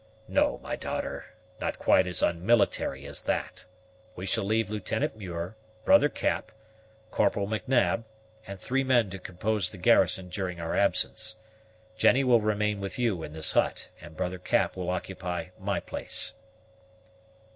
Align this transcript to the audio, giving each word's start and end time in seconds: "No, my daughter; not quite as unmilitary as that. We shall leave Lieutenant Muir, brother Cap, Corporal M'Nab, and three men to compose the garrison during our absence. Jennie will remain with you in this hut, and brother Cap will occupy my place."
"No, 0.27 0.57
my 0.63 0.75
daughter; 0.75 1.25
not 1.59 1.77
quite 1.77 2.07
as 2.07 2.23
unmilitary 2.23 3.05
as 3.05 3.21
that. 3.21 3.65
We 4.15 4.25
shall 4.25 4.43
leave 4.45 4.71
Lieutenant 4.71 5.15
Muir, 5.15 5.55
brother 5.85 6.09
Cap, 6.09 6.51
Corporal 7.11 7.45
M'Nab, 7.45 8.03
and 8.47 8.59
three 8.59 8.83
men 8.83 9.11
to 9.11 9.19
compose 9.19 9.69
the 9.69 9.77
garrison 9.77 10.29
during 10.29 10.59
our 10.59 10.73
absence. 10.75 11.35
Jennie 11.97 12.23
will 12.23 12.41
remain 12.41 12.79
with 12.79 12.97
you 12.97 13.21
in 13.21 13.33
this 13.33 13.51
hut, 13.51 13.89
and 14.01 14.17
brother 14.17 14.39
Cap 14.39 14.75
will 14.75 14.89
occupy 14.89 15.49
my 15.59 15.79
place." 15.79 16.33